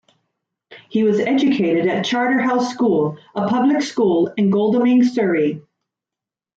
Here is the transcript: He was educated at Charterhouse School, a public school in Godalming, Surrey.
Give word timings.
He 0.89 1.03
was 1.03 1.19
educated 1.19 1.85
at 1.85 2.03
Charterhouse 2.07 2.71
School, 2.73 3.19
a 3.35 3.47
public 3.47 3.83
school 3.83 4.33
in 4.35 4.49
Godalming, 4.49 5.03
Surrey. 5.03 5.61